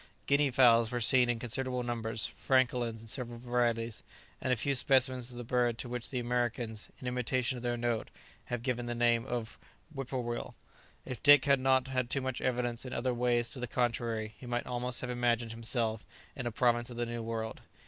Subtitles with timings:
[0.25, 4.01] Guinea fowls were seen in considerable numbers, francolins in several varieties,
[4.41, 7.77] and a few specimens of the bird to which the Americans, in imitation of their
[7.77, 8.09] note,
[8.45, 9.59] have given the name of
[9.93, 10.55] "whip poor will."
[11.05, 14.47] If Dick had not had too much evidence in other ways to the contrary, he
[14.47, 16.03] might almost have imagined himself
[16.35, 17.61] in a province of the New World.